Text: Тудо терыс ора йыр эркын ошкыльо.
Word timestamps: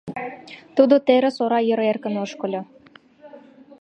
Тудо 0.75 0.95
терыс 1.07 1.37
ора 1.43 1.59
йыр 1.67 1.81
эркын 1.91 2.15
ошкыльо. 2.23 2.61